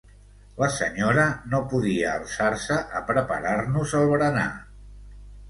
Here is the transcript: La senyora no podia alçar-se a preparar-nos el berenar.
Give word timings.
La 0.61 0.69
senyora 0.75 1.25
no 1.51 1.59
podia 1.73 2.07
alçar-se 2.21 2.79
a 3.01 3.03
preparar-nos 3.11 3.95
el 4.01 4.09
berenar. 4.15 4.49